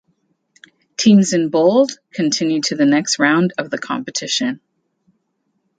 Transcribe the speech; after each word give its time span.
Teams 0.97 1.31
in 1.31 1.49
bold 1.51 1.91
continue 2.09 2.59
to 2.59 2.75
the 2.75 2.87
next 2.87 3.19
round 3.19 3.53
of 3.59 3.69
the 3.69 3.77
competition. 3.77 4.59